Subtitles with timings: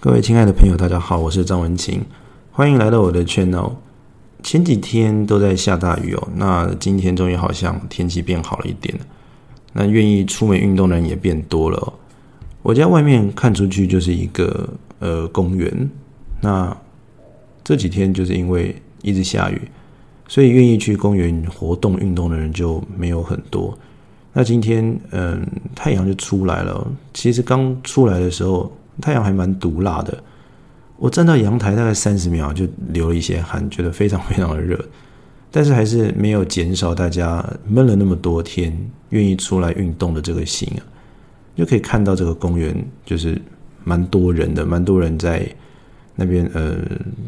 [0.00, 2.00] 各位亲爱的朋友，大家好，我是张文琴，
[2.52, 3.72] 欢迎来到我的 channel。
[4.44, 8.96] 前几天都在下大雨哦，那今天终于好像天气变好了一点
[9.72, 11.92] 那愿意出门运动的人也变多了哦。
[12.62, 14.68] 我家外面看出去就是一个
[15.00, 15.90] 呃公园，
[16.40, 16.74] 那
[17.64, 19.60] 这几天就是因为一直下雨，
[20.28, 23.76] 所以愿意去公园活动运动的人就没有很多。
[24.32, 25.44] 那今天嗯，
[25.74, 28.72] 太阳就出来了，其实刚出来的时候。
[29.00, 30.22] 太阳还蛮毒辣的，
[30.96, 34.78] 我站到阳台大概三十秒就流了一些汗，觉得非常非常的热，
[35.50, 38.76] 但是还是没有减少大家闷了那么多天
[39.10, 40.82] 愿意出来运动的这个心啊，
[41.56, 43.40] 就可以看到这个公园就是
[43.84, 45.48] 蛮多人的，蛮多人在
[46.16, 46.76] 那边呃，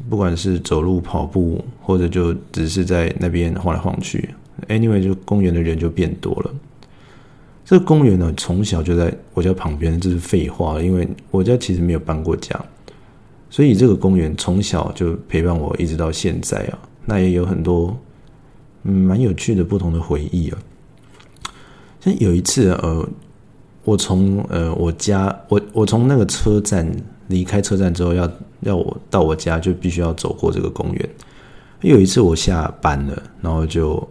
[0.08, 4.28] 不管是走路、跑步，或者就只是在那边晃来晃去
[4.66, 6.50] ，anyway 就公园的人就变多了。
[7.70, 12.60] 这个公园呢，从小就在我家旁边，这是废话，因为我家其实没有搬过家，
[13.48, 16.78] 所以这个公园从小就陪伴我一直到现在啊。
[17.04, 17.96] 那也有很多
[18.82, 20.58] 嗯蛮有趣的不同的回忆啊。
[22.00, 23.08] 像有一次呃，
[23.84, 26.84] 我从呃我家我我从那个车站
[27.28, 28.28] 离开车站之后，要
[28.62, 31.10] 要我到我家就必须要走过这个公园。
[31.82, 34.08] 有一次我下班了，然后就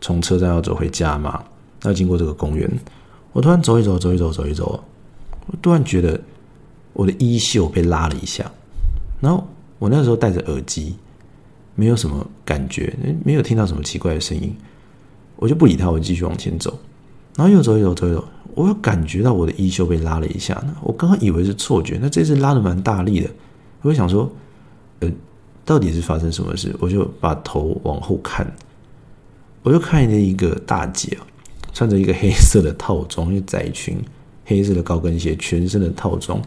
[0.00, 1.40] 从车站要走回家嘛。
[1.82, 2.70] 要经过这个公园，
[3.32, 4.82] 我突然走一走，走一走，走一走，
[5.46, 6.20] 我突然觉得
[6.92, 8.50] 我的衣袖被拉了一下，
[9.20, 9.46] 然后
[9.78, 10.94] 我那时候戴着耳机，
[11.74, 14.54] 没有什么感觉，没有听到什么奇怪的声音，
[15.36, 16.78] 我就不理他，我继续往前走，
[17.36, 23.30] 然后又走一走，走一走，我又感觉到我的衣袖被拉了一下，我刚刚以为是错觉，那这次拉的蛮大力的，
[23.80, 24.30] 我就想说，
[24.98, 25.10] 呃，
[25.64, 26.76] 到底是发生什么事？
[26.78, 28.46] 我就把头往后看，
[29.62, 31.16] 我就看见一个大姐。
[31.72, 33.96] 穿着一个黑色的套装，一个窄裙，
[34.44, 36.40] 黑色的高跟鞋，全身的套装，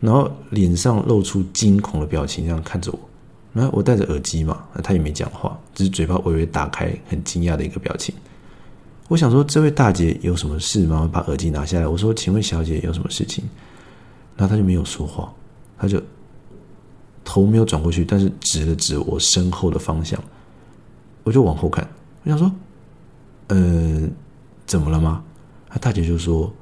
[0.00, 2.98] 然后脸上露出惊恐的表情，这样看着我。
[3.52, 8.14] 然后我戴着耳机嘛，他也没讲话，只是嘴巴微微打开，很惊讶的一个表情。
[9.08, 11.08] 我想说，这位大姐有什么事吗？
[11.12, 13.44] 把耳机拿下来，我说：“请问小姐有什么事情？”
[14.36, 15.32] 然后他就没有说话，
[15.78, 16.02] 他就
[17.22, 20.18] 头没有转过去，但是指了指我身后的方向。
[21.22, 21.88] 我就往后看，
[22.24, 22.50] 我想说
[23.48, 24.08] ：“呃。”
[24.66, 25.22] 怎么了吗？
[25.68, 26.52] 他大姐就说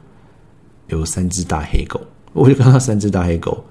[0.88, 2.00] 有三只大黑狗，
[2.32, 3.62] 我就看到三只大黑狗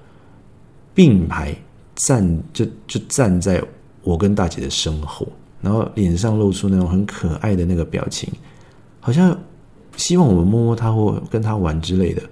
[0.94, 1.52] 并排
[1.96, 3.62] 站，就就站在
[4.02, 5.26] 我跟大姐的身后，
[5.60, 8.32] 然后脸上露出那种很可爱的那个表情，
[9.00, 9.36] 好像
[9.96, 12.22] 希望我们摸摸它或跟它玩之类的。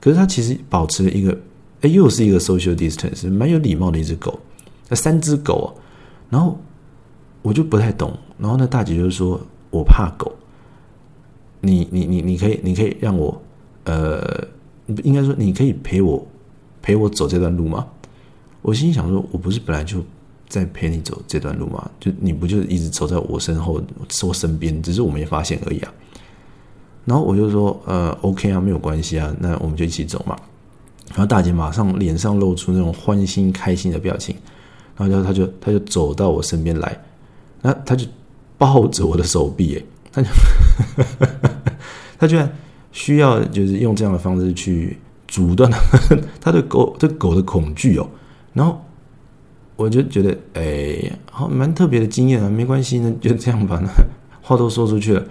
[0.00, 1.36] 可是它其实保持了一个，
[1.82, 4.38] 哎，又是一个 social distance，蛮有礼貌的一只狗。
[4.88, 5.68] 那三只狗啊，
[6.30, 6.58] 然后
[7.42, 9.40] 我就不太懂，然后那大姐就说
[9.70, 10.32] 我怕狗。
[11.66, 13.42] 你你你你可以你可以让我，
[13.84, 14.46] 呃，
[15.02, 16.26] 应该说你可以陪我
[16.80, 17.86] 陪我走这段路吗？
[18.62, 20.02] 我心想说，我不是本来就
[20.48, 21.90] 在陪你走这段路吗？
[22.00, 23.80] 就你不就一直走在我身后
[24.22, 25.92] 我身边，只是我没发现而已啊。
[27.04, 30.36] 然后我就说，呃，OK 啊，没有关系啊，那我们就一起走嘛。
[31.10, 34.34] 然后大姐马上脸上露出那种欢欣开心的表情，
[34.96, 37.00] 然后她就她就走到我身边来，
[37.62, 38.04] 那她就
[38.58, 39.82] 抱着我的手臂，哎，
[40.16, 40.28] 他就。
[42.18, 42.50] 他居然
[42.92, 44.96] 需要就是用这样的方式去
[45.28, 48.08] 阻断他 他对狗对狗的恐惧哦，
[48.54, 48.82] 然后
[49.76, 53.78] 我就觉得哎，好蛮特别的经验啊，没关系呢，就这样吧。
[53.84, 53.90] 那
[54.40, 55.22] 话都说出去了，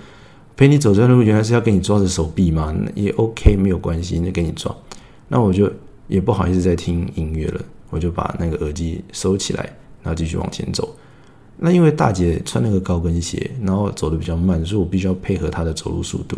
[0.55, 4.71] 陪你走这段路，原来是要给你抓着手臂嘛，也 OK，没有关系，那给你抓。
[5.27, 5.67] 那我就
[6.07, 9.63] 也不好意思再听音乐了，我就把那个耳机收起来，
[10.03, 10.95] 然后继续往前走。
[11.57, 16.37] 那因为大姐穿那个高跟鞋，然后走的比较慢，所以我必须要配合她的走路速度。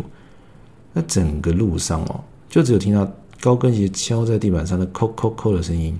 [0.92, 5.98] 那整个路上哦，就只有听到高跟鞋敲在地板上的“扣扣扣”的声音，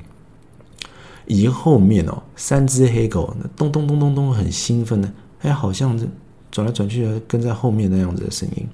[1.26, 5.12] 以及后面哦，三只黑狗那咚咚咚咚咚很兴奋的，
[5.42, 6.08] 哎，好像是
[6.50, 8.66] 转来转去的跟在后面那样子的声音。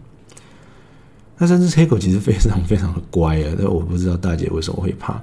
[1.36, 5.20] 那三只黑狗其实非常非常的乖啊，但我不知道大姐为什么会怕。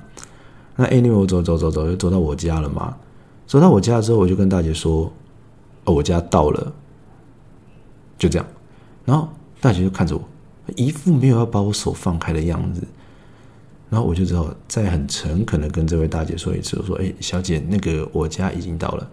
[0.76, 2.98] 那 anyway，我走走走走，就走到我家了嘛。
[3.52, 5.12] 走到我家之后，我就跟大姐说
[5.84, 6.74] ：“哦，我家到了。”
[8.18, 8.48] 就这样，
[9.04, 9.28] 然后
[9.60, 10.24] 大姐就看着我，
[10.78, 12.82] 一副没有要把我手放开的样子。
[13.90, 19.06] 然后我就只好再很诚恳的跟这位大姐说一次：“我说，哎，小姐，那个我家已经到了。”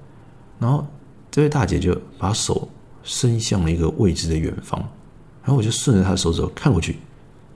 [0.61, 0.87] 然后
[1.33, 2.69] 这位大姐就把手
[3.03, 4.79] 伸向了一个未知的远方，
[5.43, 6.99] 然后我就顺着她的手指头看过去，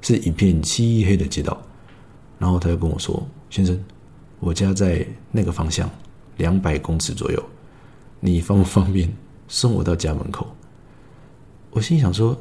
[0.00, 1.56] 是一片漆黑的街道。
[2.40, 3.80] 然后她就跟我说：“先生，
[4.40, 5.88] 我家在那个方向。”
[6.36, 7.42] 两百公尺左右，
[8.20, 9.08] 你方不方便
[9.48, 10.46] 送我到家门口？
[11.70, 12.36] 我心想说，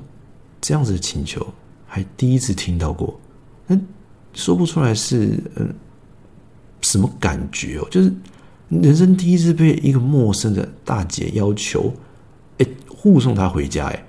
[0.60, 1.46] 这样子的请求
[1.88, 3.20] 还第一次听到过，
[3.68, 3.82] 嗯，
[4.34, 5.74] 说不出来是嗯
[6.82, 7.88] 什么感觉哦？
[7.90, 8.14] 就是
[8.70, 11.94] 人生第一次被一个陌生的大姐要求，
[12.58, 14.06] 哎，护送她回家，哎，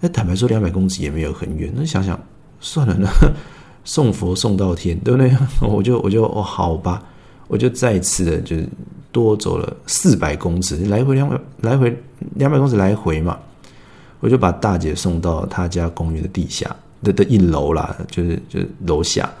[0.00, 2.18] 那坦白说，两百公尺也没有很远，那想想
[2.60, 3.08] 算了呢，
[3.84, 5.34] 送佛送到天，对不对？
[5.60, 7.02] 我就我就哦，好吧，
[7.48, 8.68] 我就再次的就是
[9.12, 11.96] 多走了四百公尺，来回两百，来回
[12.34, 13.38] 两百公尺来回嘛，
[14.20, 19.32] 我就把大姐送到她家公寓的地下的的一楼啦，就是就是楼下。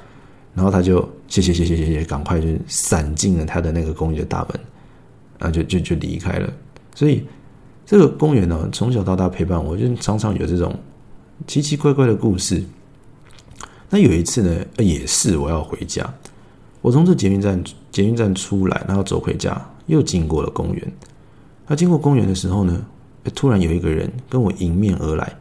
[0.54, 4.60] 然后她就谢谢谢谢谢谢，赶快就闪进了她的那个公寓的大门，
[5.38, 6.50] 啊，就就就离开了。
[6.94, 7.22] 所以
[7.84, 10.74] 这个公园呢，从小到大陪伴我，就常常有这种
[11.46, 12.64] 奇奇怪怪的故事。
[13.90, 16.10] 那有一次呢，也是我要回家，
[16.80, 17.62] 我从这捷运站
[17.96, 20.92] 捷运站出来，然后走回家，又经过了公园。
[21.66, 22.84] 那经过公园的时候呢，
[23.34, 25.32] 突然有一个人跟我迎面而来。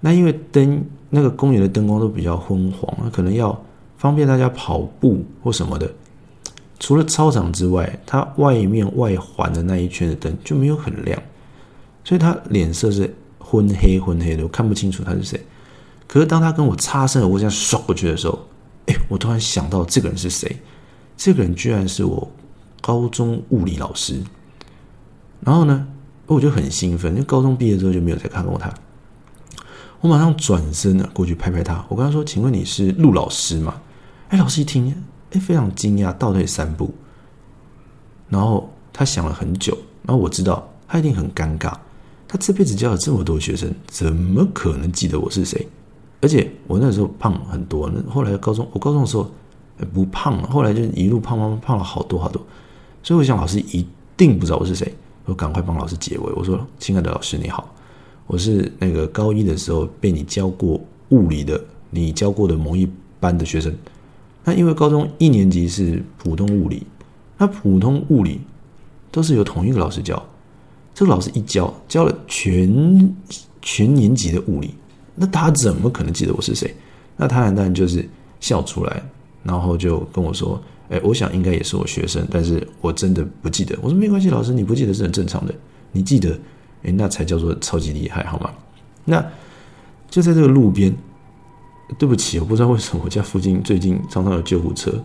[0.00, 3.58] 那因为灯那个公园的灯光都比较昏黄，那可能要。
[3.98, 5.90] 方便大家跑步或什么的，
[6.78, 11.20] 除了操场之外，它外面外环的那一圈的灯就没有很亮，
[12.04, 15.40] 所以他脸色是昏黑昏黑的，我看不清楚他是谁。
[16.06, 18.38] 可是当他跟我擦身而过，这样刷过去的时候，
[18.84, 20.54] 哎，我突然想到这个人是谁？
[21.16, 22.30] 这个人居然是我
[22.80, 24.22] 高中物理老师。
[25.40, 25.86] 然后呢，
[26.26, 28.72] 我就很兴奋，因为高中毕业之后就没有再看过他。
[30.00, 33.74] 我马上转身呢过去拍拍他，我跟他说：“请问你是陆老师吗？”
[34.28, 34.94] 哎，老师一听，
[35.32, 36.92] 哎，非常惊讶，倒退三步，
[38.28, 41.72] 然后他想了很久，然后我知道他一定很尴尬，
[42.28, 45.66] 他这辈子教了这么多学生，怎么可能记得我是谁？
[46.20, 49.30] 而且我那时候胖很多，那后来高中，我高中的时候
[49.92, 52.40] 不胖了，后来就一路胖胖胖了好多好多，
[53.02, 53.86] 所以我想老师一
[54.16, 54.94] 定不知道我是谁，
[55.24, 57.68] 我赶快帮老师解围，我说：“亲爱的老师你好，
[58.26, 60.80] 我是那个高一的时候被你教过
[61.10, 62.88] 物理的，你教过的某一
[63.20, 63.74] 班的学生。”
[64.44, 66.86] 那因为高中一年级是普通物理，
[67.36, 68.40] 那普通物理
[69.10, 70.24] 都是由同一个老师教，
[70.94, 73.14] 这个老师一教教了全
[73.60, 74.74] 全年级的物理，
[75.16, 76.72] 那他怎么可能记得我是谁？
[77.16, 78.08] 那他当然就是
[78.38, 79.02] 笑出来，
[79.46, 80.60] 然后就跟我说
[80.90, 85.54] ：“哎，我想应该也是我学生，但是我真的不记得。”我说：“没关系，老师你不记得是很正常的，
[85.92, 86.38] 你记得，
[86.82, 88.50] 哎，那才叫做超级厉害，好吗？”
[89.06, 89.24] 那
[90.10, 90.94] 就在这个路边。
[91.98, 95.00] 对不起，我不知道为什么我家附近最近常常有救护车，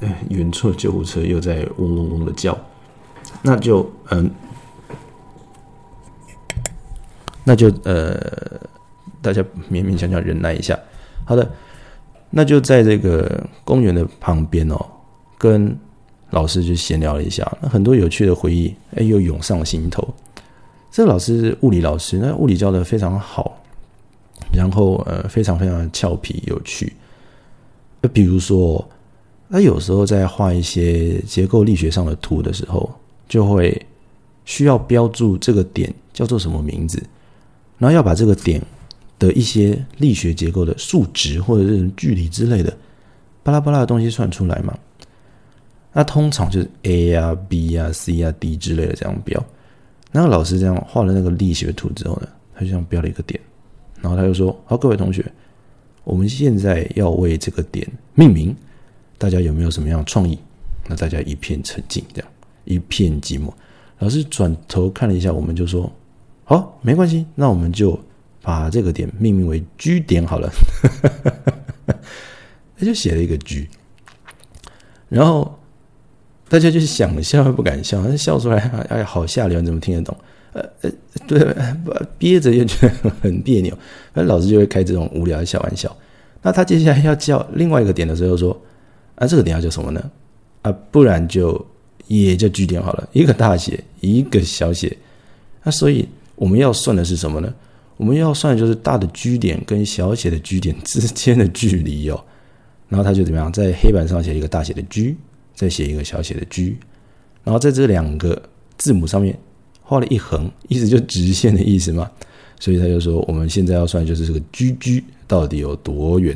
[0.00, 2.54] 哎，远处的救护车又在嗡嗡嗡的叫，
[3.40, 4.30] 那就嗯，
[7.44, 8.60] 那就呃，
[9.22, 9.42] 大家
[9.72, 10.78] 勉勉强强忍耐一下。
[11.24, 11.50] 好的，
[12.36, 14.86] 那就在这个公园的旁边哦，
[15.38, 15.76] 跟
[16.30, 20.06] 老师就闲聊了一下，那很多有趣的回忆哎又涌上心头。
[20.90, 23.60] 这个老师是物理老师，那物理教的非常好。
[24.52, 26.92] 然后呃，非常非常的俏皮有趣。
[28.00, 28.84] 那比如说，
[29.50, 32.92] 他有时候在画一些结构力学上的图的时候，
[33.28, 33.80] 就会
[34.44, 37.02] 需要标注这个点叫做什么名字，
[37.78, 38.62] 然后要把这个点
[39.24, 42.76] 的一些力学结构的数值或者是距离之类的
[43.42, 44.76] 巴拉巴拉的东西算出来嘛。
[45.92, 49.42] 那通常就是 a 呀、b 呀、c 呀、d 之类的这样标。
[50.10, 53.40] 那个老师这样画了那个力学图之后呢，他就这样标了一个点。
[54.00, 55.24] 然后他就说：“好，各位同学，
[56.02, 58.54] 我们现在要为这个点命名，
[59.16, 60.38] 大家有没有什么样的创意？”
[60.86, 62.30] 那大家一片沉静，这样
[62.64, 63.50] 一片寂寞。
[64.00, 65.90] 老师转头看了一下，我们就说
[66.44, 67.98] ：“好，没关系，那我们就
[68.44, 70.52] 把这个点命名为 G 点好了。
[72.78, 73.68] ”他就写了一个 G，
[75.08, 75.58] 然后
[76.48, 78.58] 大家就想笑又不敢笑，笑出来，
[78.88, 80.16] 哎，好下流，你怎么听得懂？
[80.52, 80.90] 呃呃，
[81.26, 81.56] 对，
[82.18, 83.76] 憋着又觉得很别扭，
[84.12, 85.96] 那老师就会开这种无聊的小玩笑。
[86.42, 88.60] 那他接下来要叫另外一个点的时候说
[89.16, 90.10] ：“啊，这个点要叫什么呢？
[90.62, 91.64] 啊，不然就
[92.08, 94.96] 也叫句点好了，一个大写，一个小写。
[95.62, 97.54] 那所以我们要算的是什么呢？
[97.96, 102.24] 我们要算的就是大的句点跟小写的句点之间的距离哦。
[102.88, 105.16] 然后他就怎么样，在黑板上写一个大写的 G，
[105.54, 106.76] 再写一个小写的 G，
[107.42, 108.40] 然后在这两个
[108.76, 109.38] 字母上面。
[109.86, 112.10] 画了一横，意思就直线的意思嘛，
[112.58, 116.34] 所以他就说，我们现在要算就是这个 G G 到底有多远，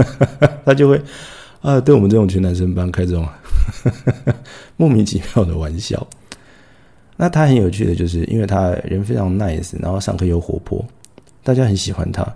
[0.66, 1.00] 他就会
[1.62, 3.26] 啊，对我们这种全男生班开这种
[4.76, 6.06] 莫名其妙的玩笑。
[7.22, 10.84] 那他很有趣的就是，因为他人非常 nice，然后上课又活泼，
[11.44, 12.26] 大家很喜欢他。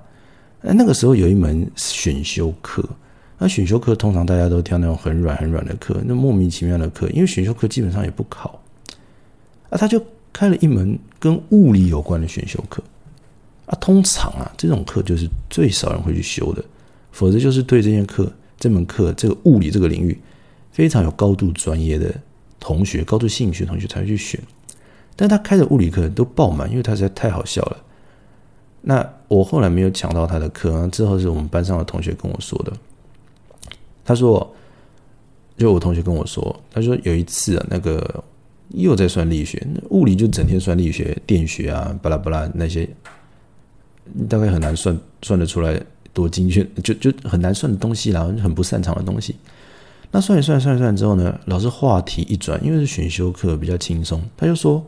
[0.60, 2.88] 那个时候有一门选修课，
[3.36, 8.60] 那选修课通常大家都挑那种很软很软的课，那莫名其妙的课，因为选修课基本上也不考，
[9.70, 10.00] 啊，他就。
[10.32, 12.82] 开了一门跟物理有关的选修课
[13.64, 16.62] 啊，通常啊这种课就是最少人会去修的，
[17.10, 20.20] 否则就是对这些课、这门课、这个物理这个领域
[20.70, 22.14] 非常有高度专业的
[22.60, 24.38] 同学、高度兴趣的同学才会去选。
[25.16, 27.76] 但他开的物理课都爆满，因为他实在太好笑了。
[28.82, 32.72] 那我后来没有抢到他的课，之后是我们班上的同学跟我说的。
[34.04, 34.54] 他说，
[35.56, 38.22] 就我同学跟我说，他说有一次啊，那个
[38.68, 42.88] 又在算力学，物理就整天算力学、电学啊，巴拉巴拉那些，
[44.28, 45.80] 大概很难算算得出来
[46.12, 49.34] 多精确，就就很难算的东西啦，很不擅长的东西。
[50.12, 54.84] 那算一算，算一算之后呢，老师话题一转，因为是选修课比较轻松，他就说。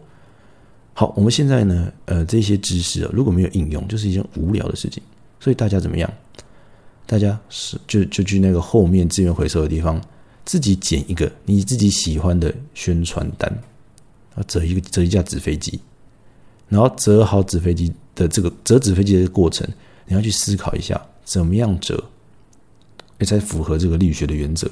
[0.99, 5.01] 好，我们现在呢，呃，这些知识啊，如果没有应用，就是一件无聊的事情。
[5.39, 6.13] 所以大家怎么样？
[7.07, 10.03] 大家是就就去那个后面资源回收的地方，
[10.45, 13.49] 自己剪一个你自己喜欢的宣传单，
[14.35, 15.79] 啊，折一个折一架纸飞机，
[16.69, 19.65] 然后折好纸飞机的这个折纸飞机的过程，
[20.05, 22.03] 你要去思考一下，怎么样折，
[23.21, 24.69] 才符合这个力学的原则，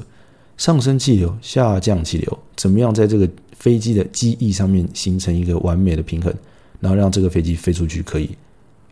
[0.57, 3.29] 上升气流，下降气流，怎么样在这个。
[3.59, 6.33] 飞机的机翼上面形成一个完美的平衡，
[6.79, 8.29] 然后让这个飞机飞出去，可以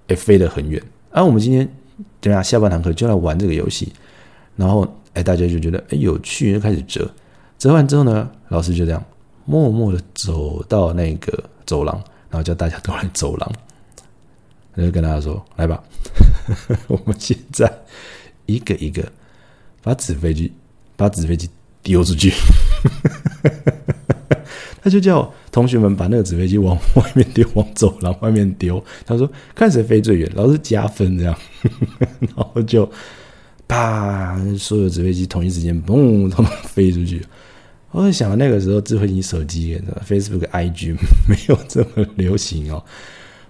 [0.06, 0.83] 诶飞得很远。
[1.11, 1.68] 而我们今天
[2.18, 3.92] 等下下半堂课就来玩这个游戏，
[4.56, 7.09] 然后哎大家就觉得哎有趣，就开始折。
[7.59, 9.04] 折完之后呢，老师就这样
[9.44, 11.94] 默默的走到那个走廊，
[12.30, 13.52] 然后叫大家都来走廊，
[14.75, 15.85] 他就跟大家说：“来吧，
[16.88, 17.71] 我们现在
[18.47, 19.06] 一个一个
[19.83, 20.50] 把纸飞机
[20.96, 21.48] 把纸飞机
[21.82, 22.32] 丢出去。
[24.82, 28.82] ”他就叫同学们把那个纸飞机往外面丢，往走廊外面丢。
[29.06, 31.34] 他说：“看谁飞最远，老师加分。”这样，
[32.20, 32.86] 然后就
[33.66, 37.24] 啪，所有纸飞机同一时间嘣， 他们飞出去。
[37.92, 40.94] 我在想，那个时候智慧型手机，Facebook、IG
[41.26, 42.84] 没有这么流行哦，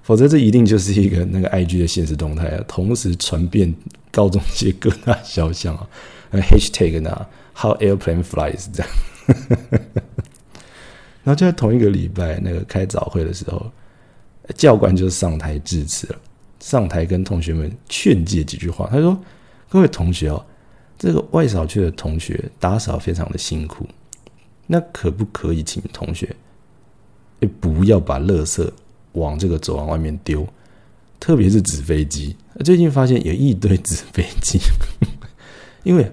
[0.03, 3.75] 否则这一定就是一个那个 IG 的现实动态啊，同时传遍
[4.13, 5.85] 高中界各大小巷啊。
[6.41, 8.93] Hashtag 呢，How airplane flies 这样。
[11.23, 13.73] 然后就在同一个礼拜，那个开早会的时候，
[14.57, 16.17] 教官就上台致辞了，
[16.61, 18.87] 上台跟同学们劝诫几句话。
[18.93, 19.19] 他说
[19.71, 20.45] ：“各位同学哦，
[20.99, 23.89] 这个外扫区的同学打扫非常的辛苦，
[24.67, 26.29] 那可不可以请同学，
[27.59, 28.71] 不要把垃圾
[29.13, 30.47] 往这个走廊外面丢，
[31.19, 32.37] 特别是纸飞机。
[32.63, 34.61] 最近发现有一堆纸飞机，
[35.85, 36.07] 因为。”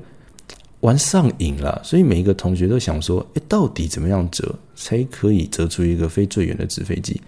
[0.82, 7.22] 玩上瘾了，所以每一个同学都想说：“哎，到底怎么样折才可以折出一个飞最远的纸飞机？”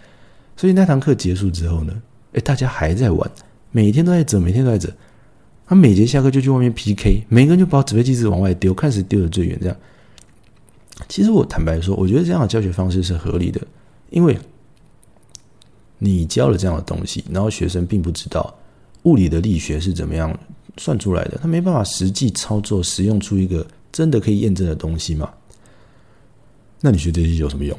[0.58, 2.02] 所以那堂课结束之后呢，
[2.34, 3.32] 哎，大家还在玩，
[3.72, 4.92] 每天都在折，每天都在折。
[5.66, 9.58] 他每节下课就去外面 PK，每个人就把纸飞机子往外丢，看谁丢的最远。
[9.62, 9.78] 这样，
[11.08, 13.62] 其实我坦白说，我觉得这样的教学方式是合理的，
[14.10, 14.38] 因为
[16.00, 18.54] 你教了这样的东西，然后学生并不知道
[19.04, 20.38] 物理的力学是怎么样。
[20.78, 25.30] 算出来的，他没办法实际操作，使用出一个真的可以验证的东西嘛？
[26.82, 27.78] 那你学这些有什么用？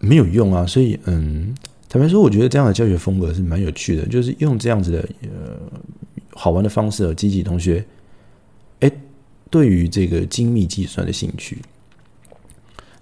[0.00, 0.66] 没有用啊！
[0.66, 1.54] 所以，嗯，
[1.88, 5.60] 坦白说，我觉得这样的教学风格是蛮有趣的，就是用这样子的呃
[6.32, 7.84] 好玩的方式激起同学
[8.80, 8.90] 哎
[9.48, 11.58] 对于这个精密计算的兴趣。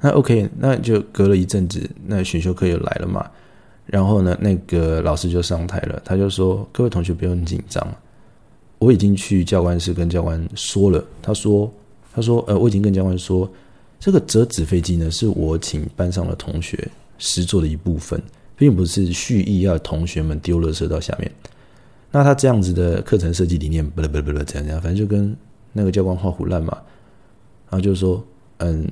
[0.01, 3.31] 那 OK，那就隔了一阵子，那选修课又来了嘛？
[3.87, 7.87] 然后呢，那个老师就上台了，他就说：“各位同学不用紧张。”
[8.81, 11.71] 我已经去教官室跟教官说了，他说
[12.15, 13.49] ：“他说，呃，我已经跟教官说，
[13.99, 18.19] 这个折纸飞机呢，是我请班上的同学实做的一部分，
[18.57, 21.31] 并不是蓄意要同学们丢垃圾到下面。
[22.11, 25.37] 那他这样子的课程设计理念，不不不不，怎样怎样，反正就跟
[25.75, 26.75] 那个教官画虎烂嘛。
[27.69, 28.25] 然后就说，
[28.61, 28.89] 嗯，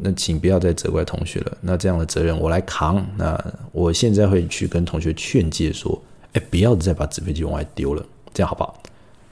[0.00, 3.06] 那请不要再责怪同学了，那这样的责任我来扛。
[3.18, 3.38] 那
[3.70, 6.02] 我现在会去跟同学劝诫说，
[6.32, 8.02] 哎，不要再把纸飞机往外丢了，
[8.32, 8.82] 这样好不好？”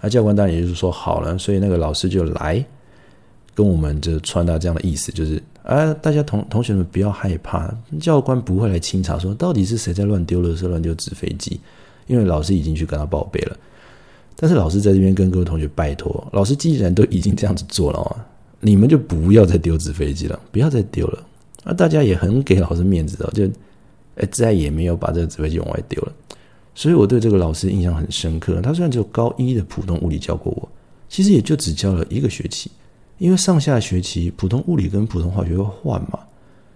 [0.04, 2.62] 那教官当然也就是说好了，所以那个老师就来
[3.54, 11.58] 跟我们就传达这样的意思，就是啊，大家同同学们不要害怕，教官不会来清查说到底是谁在乱丢垃圾、乱丢纸飞机，
[12.06, 13.56] 因为老师已经去跟他报备了。
[14.36, 18.26] 但是老师在这边跟各位同学拜托，老师既然都已经这样子做了啊，
[18.60, 21.24] 你们就不要再丢纸飞机了，不要再丢了。
[21.64, 23.46] 啊，大家也很给老师面子哦，就
[24.16, 26.12] 哎再也没有把这个纸飞机往外丢了。
[26.74, 28.60] 所以我对这个老师印象很深刻。
[28.60, 30.68] 他虽然只有高一的普通物理教过我，
[31.08, 32.68] 其实也就只教了一个学期，
[33.18, 36.18] 因为上下学期普通物理跟普通化学会换嘛。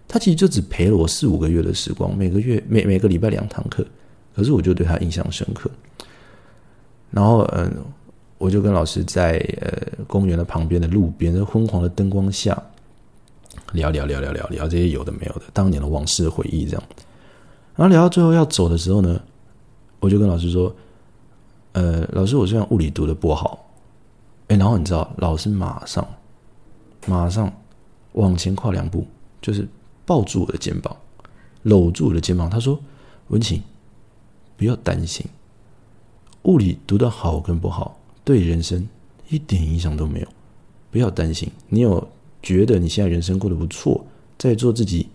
[0.06, 3.84] 他其实就只陪了我四五个月的时光，每个月每每个礼拜两堂课。
[4.34, 5.68] 可是我就对他印象深刻。
[7.10, 7.70] 然后嗯，
[8.38, 12.56] 我就跟老师在呃公园的旁边的路边，在昏黄的灯光下
[13.72, 16.82] 聊聊聊聊聊聊这些有的没有的当年的往事回忆这样。
[17.74, 19.20] 然后聊到最后要走的时候呢。
[20.00, 20.74] 我就跟老师说
[21.72, 23.66] ：“呃，老师，我虽然物理读的不好，
[24.48, 26.06] 哎，然后你知道，老师马上
[27.06, 27.52] 马上
[28.12, 29.06] 往前跨两步，
[29.40, 29.66] 就是
[30.06, 30.96] 抱住我的肩膀，
[31.62, 32.48] 搂住我的肩膀。
[32.48, 32.78] 他说
[33.28, 33.62] ：“文琴，
[34.56, 35.26] 不要担心，
[36.42, 38.88] 物理读得好跟不好，对人生
[39.28, 40.28] 一点影响都没有。
[40.90, 42.08] 不要担心，你有
[42.42, 44.02] 觉得你现在人生过得不错，
[44.38, 45.08] 在做自己，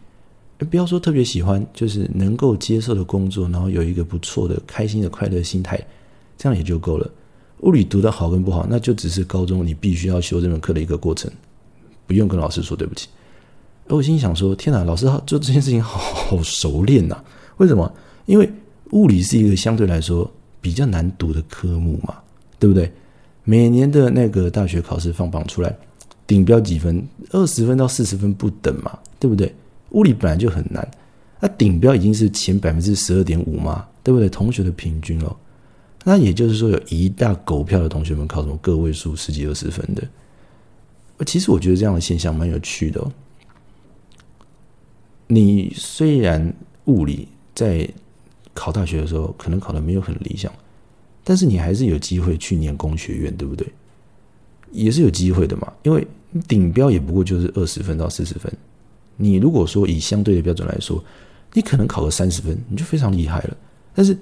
[0.59, 5.79] 不要说特别喜欢，就是能够接受的工作，然后有一个不错的、开心的、快乐的心态，
[6.37, 7.09] 这样也就够了。
[7.61, 11.31] 物理读的好跟不好，那就只是高中你必须要修这门课的一个过程。”
[12.05, 13.07] 不用跟老师说对不起，
[13.87, 17.17] 我心想说：“天哪，老师做这件事情好 好熟练呐！
[17.57, 17.89] 为什么？
[18.25, 18.51] 因为
[18.91, 20.29] 物理是一个相对来说
[20.59, 22.15] 比较难读的科目嘛，
[22.59, 22.91] 对不对？
[23.45, 25.73] 每年的那个大学考试放榜出来，
[26.27, 27.01] 顶标几分？
[27.31, 29.53] 二十分到四十分不等嘛，对不对？
[29.93, 30.87] 物理本来就很难，
[31.39, 34.29] 那顶标已经是前百分之十二点五嘛，对不对？
[34.29, 35.35] 同学的平均哦，
[36.03, 40.03] 那也就是说有一大狗票的同学们考什么个位数十几二十分的。”
[41.25, 43.01] 其实我觉得这样的现象蛮有趣的。
[45.27, 46.53] 你虽然
[46.85, 47.87] 物理在
[48.53, 50.51] 考大学的时候可能考的没有很理想，
[51.23, 53.65] 但是你还是有机会去念工学院，对不对？
[54.71, 56.05] 也是有机会的嘛，因为
[56.47, 58.51] 顶标也不过就是二十分到四十分。
[59.17, 61.03] 你如果说以相对的标准来说，
[61.53, 63.57] 你可能考个三十分，你就非常厉害了。
[63.93, 64.17] 但是，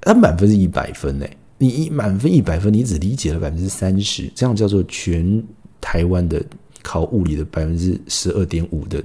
[0.00, 1.26] 它满分是一百分呢，
[1.58, 5.42] 你满分一百分，你只理解了百分之三十，这样叫做全。
[5.80, 6.44] 台湾的
[6.82, 9.02] 考物理的百分之十二点五的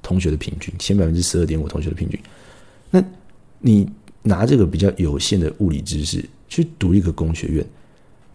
[0.00, 2.18] 同学的平均，前百分之十二点五同学的平均，
[2.88, 3.02] 那
[3.58, 3.84] 你
[4.22, 7.66] 拿这个比较有限的物理知识去读一个工学院，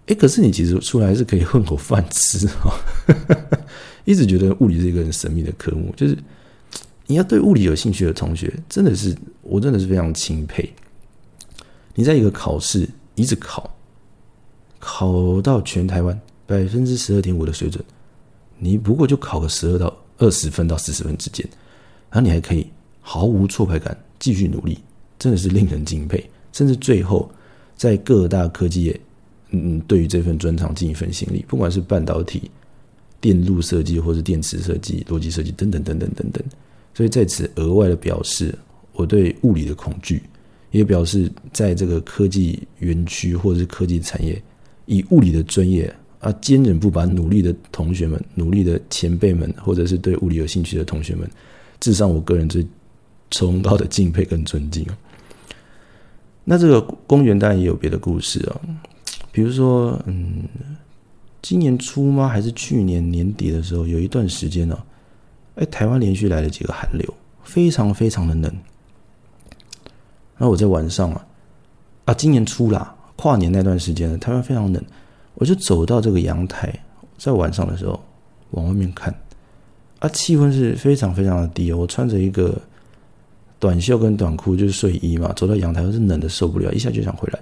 [0.07, 2.77] 哎，可是你其实出来是可以混口饭吃哈。
[4.05, 6.17] 一直觉得物理是一个很神秘的科目，就是
[7.07, 10.69] 你要对物理有兴趣的同学，真的是我真的是非常钦佩。
[11.95, 13.69] 你在一个考试一直考，
[14.79, 16.19] 考到全台湾。
[16.49, 17.85] 百分之十二点五的水准，
[18.57, 21.47] 你不过就考个十二到二十分到四十分之间，
[22.09, 22.67] 然后你还可以
[23.01, 24.79] 毫无挫败感继续努力，
[25.19, 26.27] 真的是令人敬佩。
[26.51, 27.29] 甚至最后
[27.77, 28.99] 在各大科技业，
[29.51, 32.49] 嗯，对于这份专长尽一份心力，不管是半导体、
[33.21, 36.43] 电路设计，或是电池设计、逻辑设计等等等等等等。
[36.93, 38.53] 所以在此额外的表示
[38.93, 40.23] 我对物理的恐惧，
[40.71, 44.41] 也表示在这个科技园区或者是科技产业，
[44.85, 45.93] 以物理的专业。
[46.19, 51.25] 啊，坚韧不拔、努力的同学们、努力的前辈们，或者是对物理有兴趣的同学们，
[51.79, 52.67] 致上我个人最
[53.31, 54.85] 崇高的敬佩跟尊敬
[56.43, 58.59] 那这个公园当然也有别的故事啊，
[59.31, 60.43] 比如说，嗯，
[61.41, 62.27] 今年初吗？
[62.27, 64.77] 还是去年年底的时候，有一段时间呢，
[65.55, 68.53] 哎，台湾连续来了几个寒流，非常非常的冷。
[70.37, 71.25] 那我在晚上啊，
[72.05, 74.83] 啊，今年初啦，跨年那段时间呢，台湾非常冷。
[75.35, 76.73] 我就走到这个阳台，
[77.17, 77.97] 在晚上的时候
[78.51, 79.13] 往外面看，
[79.99, 81.77] 啊，气温是非常非常的低哦。
[81.77, 82.61] 我穿着一个
[83.57, 87.39] 短袖跟短裤，就是睡衣嘛，走到阳台，是冷的受不了，一下就想回来。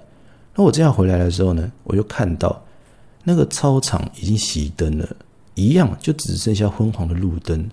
[0.54, 2.60] 那我这样回来的时候呢，我就看到
[3.28, 5.06] 那个操场已经熄灯了，
[5.54, 7.68] 一样就只剩下昏黄的路灯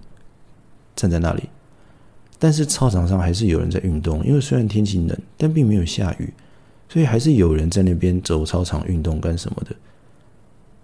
[0.98, 1.44] 站在那里。
[2.38, 6.34] 但是操场上还是有人在运动，因为虽然天气冷，但并没有下雨，
[6.90, 9.74] 所以还是有人在那边走操场运动干什么的。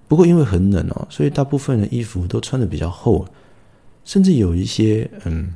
[0.08, 3.26] 不过因为很冷哦，所以大部分的衣服都穿的比较厚，
[4.06, 5.54] 甚至有一些嗯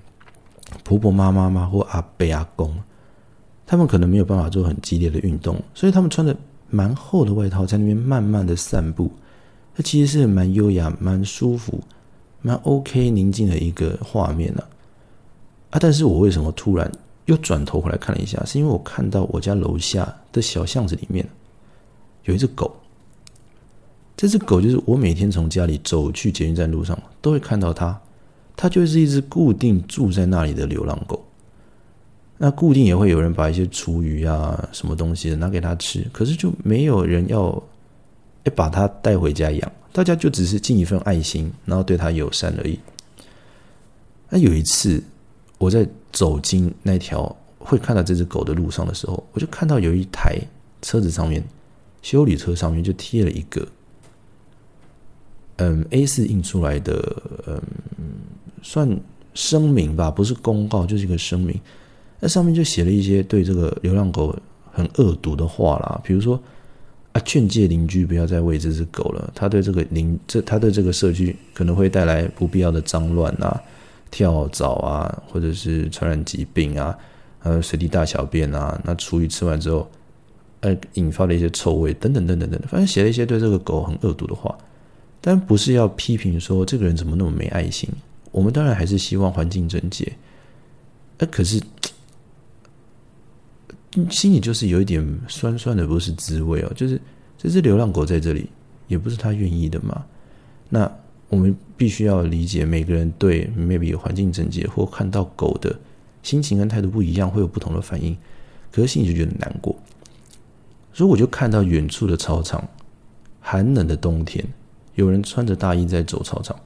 [0.84, 2.76] 婆婆妈妈嘛或阿伯阿公，
[3.66, 6.36] 他们可能没有办法做很激烈的运动，所以他们穿的
[6.76, 9.10] 蛮厚的外套在那边慢慢的散步，
[9.74, 11.80] 它其实是蛮优雅、蛮舒服、
[12.42, 14.62] 蛮 OK 宁静的一个画面呢。
[15.70, 16.92] 啊，但是我为什么突然
[17.26, 18.44] 又转头回来看了一下？
[18.46, 21.26] 是因为我看到我家楼下的小巷子里面
[22.26, 22.76] 有一只狗。
[24.18, 27.98] 这只狗就是我每天从家里走去捷运站路上都会看到它，
[28.56, 31.25] 它就是一只固定住在那里的流浪狗。
[32.38, 37.64] 那固定也会有人把一些厨余啊、什么东西拿给它吃，可是就没有人要
[38.44, 42.78] 要把它带回家养，大家就只是尽一份爱心，然后对它友善而已。
[44.30, 45.02] 那有一次
[45.58, 50.38] 我在走进那条会看到这只狗的路上的时候，我就看到有一台
[50.82, 51.42] 车子上面
[52.02, 53.66] 修理车上面就贴了一个。
[55.58, 57.62] 嗯，A 四印出来的，嗯，
[58.62, 59.00] 算
[59.34, 61.58] 声明吧，不是公告，就是一个声明。
[62.20, 64.36] 那上面就写了一些对这个流浪狗
[64.72, 66.42] 很恶毒的话啦，比如说
[67.12, 73.62] 啊，劝诫邻居不要再喂这只狗了，他对这个邻这他对这个社区可能会带来不必要的脏乱啊、
[74.12, 76.98] 跳蚤啊，或者是传染疾病啊，
[77.44, 79.90] 呃，随地大小便啊，那厨余吃完之后，
[80.62, 84.54] 呃，引发了一些臭味等等等等等，反正写了一些对这个狗很恶毒的话。
[85.22, 87.90] 但不是要批评说这个人怎么那么没爱心。
[88.32, 90.12] 我们当然还是希望环境整洁，
[91.20, 91.60] 哎，可是
[94.10, 96.72] 心里就是有一点酸酸的，不是滋味哦。
[96.76, 97.00] 就是
[97.38, 98.50] 这只流浪狗在这里，
[98.88, 100.06] 也不是他愿意的嘛。
[100.70, 100.92] 那
[101.30, 105.78] 我们必须要理解，每个人对 maybe 环境整洁或看到狗的
[106.24, 108.16] 心情跟态度不一样，会有不同的反应。
[108.72, 109.76] 可是心里就觉得难过。
[110.94, 112.68] 所以我就看到远处的操场，
[113.40, 114.46] 寒冷的冬天，
[114.96, 116.58] 有人穿着大衣在走操场。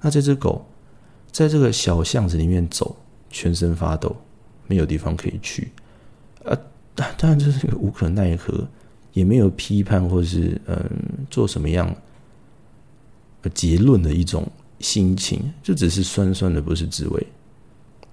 [0.00, 0.64] 那这只狗。
[1.32, 2.96] 在这个小巷子里面走，
[3.28, 4.16] 全身发抖，
[4.68, 5.70] 没有地方可以去，
[7.04, 8.66] 啊，当然这是无可奈何，
[9.12, 10.78] 也没有批判或是嗯
[11.30, 11.94] 做什么样
[13.54, 14.46] 结论的一种
[14.80, 17.26] 心情，就只是酸酸的，不是滋味，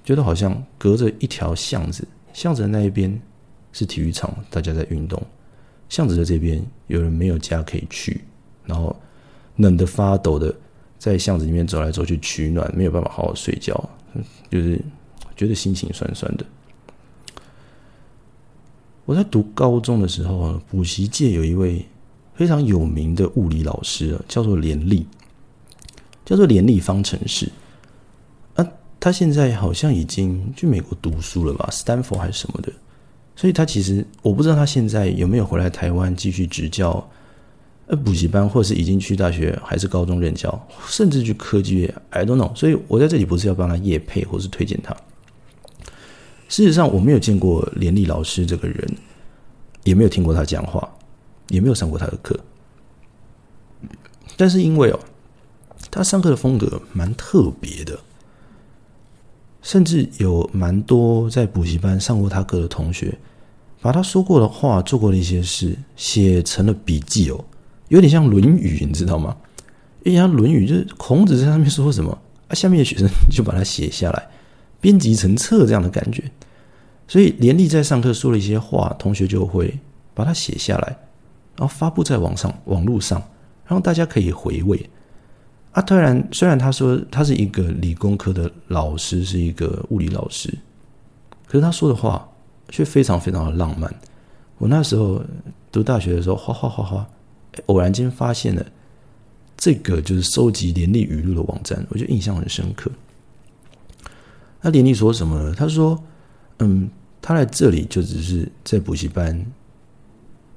[0.03, 3.19] 觉得好像隔着一条巷子，巷子的那一边
[3.71, 5.21] 是体育场，大家在运动，
[5.89, 8.21] 巷子的这边有人没有家可以去，
[8.65, 8.95] 然后
[9.57, 10.53] 冷得发抖的。
[10.99, 13.89] 在巷子里面走来走去取暖，没有办法好好睡觉，
[14.49, 14.81] 就是
[15.35, 16.45] 觉得心情酸酸的。
[19.05, 21.85] 我在读高中的时候啊，补习界有一位
[22.35, 25.05] 非常有名的物理老师，叫做连立，
[26.25, 27.51] 叫做连立方程式。
[28.55, 28.65] 啊，
[28.99, 32.71] 他现在好像已经去美国读书了吧，斯坦福还是什么的。
[33.35, 37.05] 所以他其实我不知道他现在有没有回来台湾继续执教。
[37.87, 42.55] 呃，补习班，或是已经去大学还是高中任教，甚至去科技业，I don't know。
[42.55, 44.95] 所以我在这里不是要帮他业配，或是推荐他。
[46.53, 48.87] 事实上，我没有见过连立老师这个人，
[49.85, 50.87] 也没有听过他讲话，
[51.47, 52.39] 也没有上过他的课。
[54.37, 54.99] 但是因为哦，
[55.89, 57.99] 他上课的风格蛮特别的，
[59.63, 63.17] 甚至有蛮多在补习班上过他课的同学，
[63.81, 67.45] 把他说过的话、做过的一些事写成了笔记哦。
[67.87, 69.35] 有点像《论语》，你知道吗？
[70.03, 72.15] 因为《论语》就是孔子在上面说什么，
[72.47, 74.29] 啊，下面的学生 就把它写下来，
[74.79, 76.23] 编辑成册这样的感觉。
[77.13, 79.71] 所以连立在上课说了一些话，同学就会
[80.15, 80.87] 把它写下来，
[81.55, 83.21] 然后发布在网上、网络上，
[83.67, 84.89] 然后大家可以回味。
[85.73, 90.51] 啊，当然，虽然他说他是一个理工科的老师，是一个物理老师，
[91.45, 92.27] 可是他说的话
[92.69, 93.93] 却非常非常的浪漫。
[94.57, 95.23] 我那时候
[95.71, 97.07] 读大学的时候，哗哗哗哗。
[97.67, 98.65] 偶然间发现了
[99.55, 102.89] 这个就是收集连立语录的网站，我就印象很深刻。
[104.61, 105.37] 那连立说什么？
[105.43, 105.53] 呢？
[105.55, 106.03] 他说
[106.57, 106.89] ：“嗯，
[107.23, 109.43] 他来这里就只是在补习班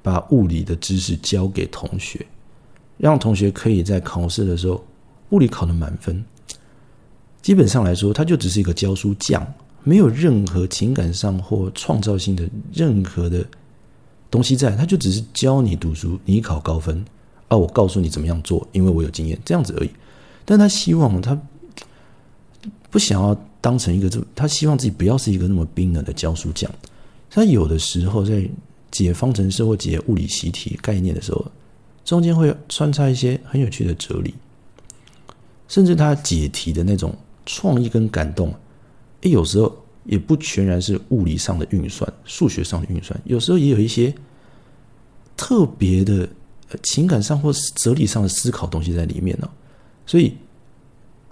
[0.01, 2.23] 把物理的知识教给同学，
[2.97, 4.85] 让同学可以在考试的时候
[5.29, 6.21] 物理考的满分。
[7.41, 9.47] 基本上来说，他就只是一个教书匠，
[9.83, 13.43] 没有任何情感上或创造性的任何的。”
[14.29, 17.03] 东西在，他就只是教你读书，你考高分
[17.47, 17.55] 啊！
[17.55, 19.89] 我告诉你怎么样做，因为我有经验，这样子而已。
[20.43, 21.39] 但他希望他
[22.89, 26.69] 不想要当成一个这，他希望自己不要是一个那么冰冷的教书匠。
[27.29, 28.47] 他有的时候在
[28.91, 31.45] 解方程式或解物理习题概念的时候，
[32.05, 34.33] 中间会穿插一些很有趣的哲理，
[35.67, 37.15] 甚至他解题的那种
[37.45, 38.53] 创意跟感动，
[39.21, 39.75] 诶，有时候。
[40.09, 44.15] 也不全然是物理上的运算、数学上的运算，有时候也有一些
[45.35, 46.25] 特别的
[46.81, 49.49] 情感上或哲理上的思考东西在里面呢。
[50.05, 50.33] 所以，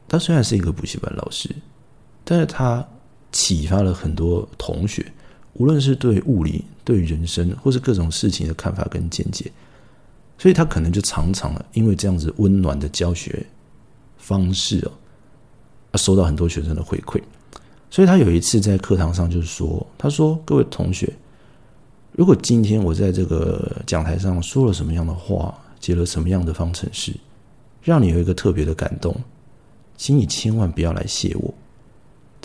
[0.09, 1.49] 他虽然是一个补习班老师，
[2.25, 2.85] 但是他
[3.31, 5.05] 启发了很多同学，
[5.53, 9.49] 无论是对物理、对人生，或是各种事情的看法跟见解。
[10.37, 13.45] 所以他可能就常常因为这样子温暖的教学
[14.17, 14.91] 方式哦，
[15.93, 17.21] 他收到很多学生的回馈。
[17.89, 21.09] 所以他有一次在课堂上就是说：“他说，各位同学，
[22.11, 27.15] 如果今天我在这个讲台上说了什么样的话，解了什么样的方程式，
[27.81, 29.15] 让你有一个特别的感动，
[29.95, 31.53] 请你千万不要来谢我。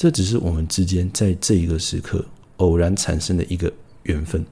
[0.00, 2.24] 这只是我们之间在这一个时刻
[2.56, 3.70] 偶然产生的一个
[4.04, 4.42] 缘分。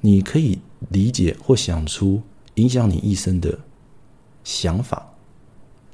[0.00, 0.56] 你可以
[0.90, 2.22] 理解或想出
[2.54, 3.58] 影响你一生的
[4.44, 5.04] 想法，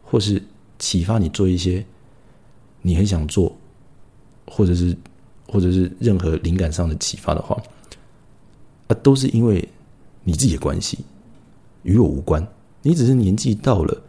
[0.05, 0.43] 或是
[0.79, 1.83] 启发你做一些
[2.83, 3.57] 你很想做。”
[4.47, 4.95] 或者是，
[5.49, 7.57] 或者是任何灵感上的启发的话，
[8.89, 9.67] 啊，都是因为
[10.25, 10.99] 你自己的关系，
[11.85, 12.47] 与我无关。
[12.83, 14.03] 你只是年纪到了，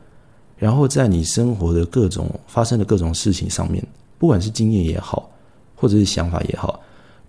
[0.58, 3.82] 然后在你生活的各种发生的各种事情上面，
[4.22, 5.28] 不管是经验也好，
[5.76, 6.80] 或者是想法也好，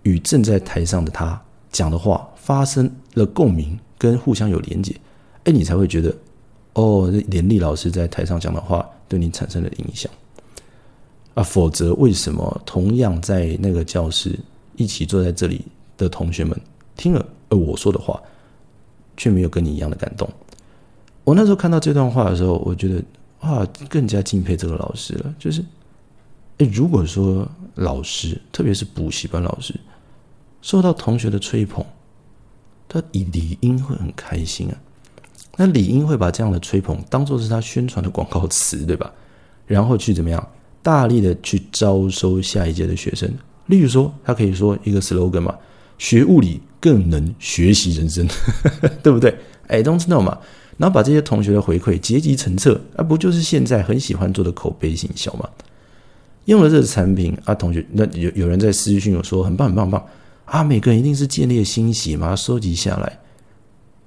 [0.03, 4.95] 与正在台上的他讲的话发生了共鸣，跟互相有连结，
[5.45, 6.15] 哎，你才会觉得，
[6.73, 10.11] 哦，连丽老师在台上讲的话对你产生了影响。
[11.33, 14.37] 啊，否则为什么同样在那个教室
[14.75, 15.65] 一起坐在这里
[15.97, 16.55] 的同学们
[16.95, 18.21] 听了呃我说的话，
[19.17, 20.29] 却没有跟你一样的感动？
[21.23, 23.03] 我那时候看到这段话的时候，我觉得
[23.39, 25.33] 哇，更加敬佩这个老师了。
[25.39, 25.65] 就是，
[26.59, 29.73] 哎，如果说老师，特别是补习班老师，
[30.61, 31.83] 受到同学的吹捧，
[32.87, 34.77] 他理理应会很开心啊。
[35.57, 39.11] 那理应会把这样的吹捧当做是他宣传的广告词，对吧？
[39.65, 40.47] 然后去怎么样，
[40.81, 43.31] 大力的去招收下一届的学生。
[43.67, 45.55] 例如说，他可以说一个 slogan 嘛，
[45.97, 48.27] 学物理更能学习人生，
[49.01, 49.35] 对不对？
[49.67, 50.37] 哎，don't know 嘛。
[50.77, 55.47] 然后把这些同学的回馈结集成册，啊，不就是现在很喜欢做的口碑行销吗？
[56.45, 60.07] 用了这个产品啊，同学，那有有人在私讯有说很棒很棒很棒
[60.45, 63.19] 啊，每个人一定是建立了欣喜嘛，收集下来，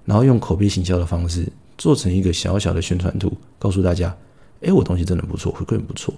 [0.05, 1.47] 然后用口碑行销的方式
[1.79, 4.17] 做成一个小小的宣传图，告诉大家，
[4.63, 6.15] 哎，我东西真的不错，回馈很不错。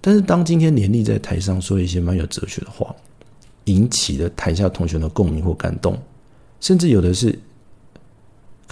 [0.00, 2.94] 但是当今天连丽在台上说一些蛮有哲学的话，
[3.64, 5.98] 引起了台下同学的共鸣或感动，
[6.60, 7.38] 甚至有的是。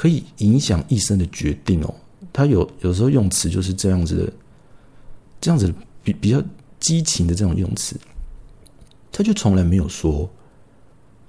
[0.00, 1.92] 可以影响一生的决定哦。
[2.32, 4.32] 他有有时候用词就是这样子的，
[5.40, 5.74] 这样子
[6.12, 6.42] 比较
[6.80, 7.98] 激情的这种用词，
[9.10, 10.28] 他就从来没有说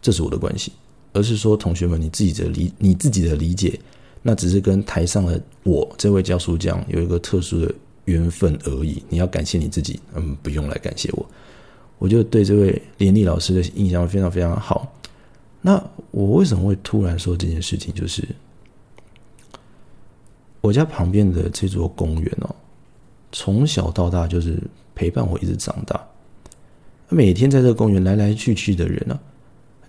[0.01, 0.71] 这是我的关系，
[1.13, 3.79] 而是说同学们你自己的理你自己的理解，
[4.21, 7.73] 那只是跟台上的我这位教书匠有一个特殊的
[8.05, 9.03] 缘分而已。
[9.09, 11.25] 你要感谢你自己，嗯，不用来感谢我。
[11.97, 14.93] 我就对这位连丽老师的印象非常非常好。
[15.61, 17.93] 那我为什么会突然说这件事情？
[17.93, 18.27] 就是。
[20.61, 22.53] 我家旁边的这座公园哦，
[23.31, 24.61] 从小到大就是
[24.95, 26.05] 陪伴我一直长大。
[27.09, 29.19] 每天在这个公园来来去去的人呢，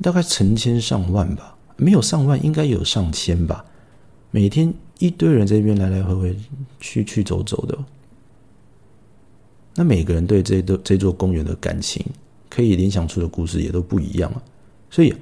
[0.03, 3.65] 大概成千上万吧，没有上万，应该有上千吧。
[4.31, 6.37] 每天一堆人在这边来来回回
[6.79, 7.79] 去去走走的。
[9.75, 12.05] 那每个人对这座这座公园的感情，
[12.49, 14.43] 可以联想出的故事也都不一样啊。
[14.91, 15.15] 所以，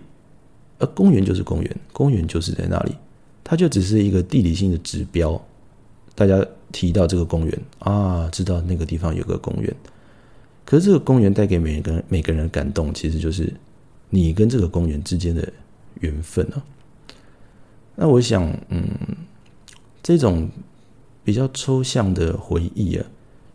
[0.78, 2.94] 呃，公园就是公园，公园就是在那里。
[3.44, 5.40] 它就只是一个地理性的指标，
[6.14, 9.74] 大家提到这个公园啊，知道那个地方有个公园。
[10.64, 13.52] 可是这个公园带给每个人每个人感动，其实就是
[14.10, 15.50] 你跟这个公园之间的
[16.00, 16.62] 缘分啊。
[17.94, 18.86] 那我想，嗯，
[20.02, 20.48] 这种
[21.24, 23.06] 比较抽象的回忆啊，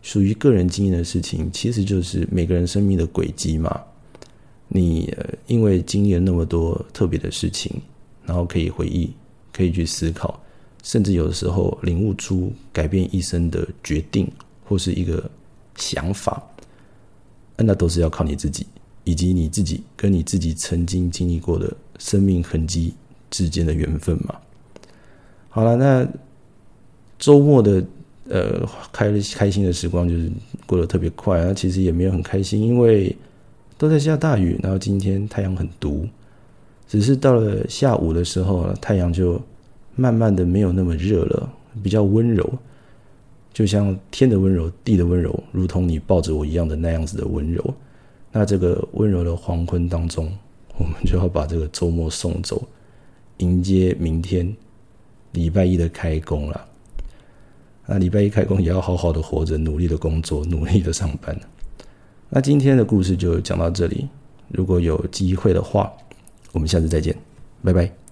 [0.02, 3.80] 属于个人经验的事情，其实就是每个人生命的轨迹嘛。
[4.68, 5.14] 你
[5.46, 7.80] 因为经历了那么多特别的事情，
[8.24, 9.12] 然后可以回忆。
[9.56, 10.42] 可以去思考，
[10.84, 14.30] 甚至有的时候领悟出改变一生的决定
[14.64, 15.28] 或是一个
[15.76, 16.40] 想法，
[17.56, 18.66] 那都是要靠你自己，
[19.02, 22.94] 以及你自己跟你自己曾经经历过的生命痕迹
[23.30, 24.36] 之间的缘分嘛。
[25.48, 26.06] 好了，那
[27.18, 27.82] 周末的
[28.28, 30.30] 呃开开心的时光就是
[30.66, 33.16] 过得特别快啊，其实也没有很开心，因为
[33.78, 36.06] 都在下大雨，然后今天太阳很毒。
[36.86, 39.40] 只是到了下午的时候，太阳就
[39.96, 41.52] 慢慢的没有那么热了，
[41.82, 42.48] 比较温柔，
[43.52, 47.74] 就像天的温柔、地的温柔，如同你抱着我一样的那样子的温柔。
[48.32, 50.32] 那这个温柔的黄昏当中，
[50.76, 52.62] 我们就要把这个周末送走，
[53.38, 54.54] 迎接明天
[55.32, 56.66] 礼拜一的开工了。
[57.86, 61.38] 那礼拜一开工也要好好的活着，努力的工作，努力的上班。
[62.28, 64.08] 那今天的故事就讲到这里，
[64.48, 65.92] 如果有机会的话。
[66.52, 67.12] 我们下次再见，
[67.64, 68.03] 拜拜。